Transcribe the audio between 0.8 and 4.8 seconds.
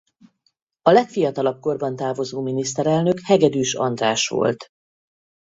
A legfiatalabb korban távozó miniszterelnök Hegedüs András volt.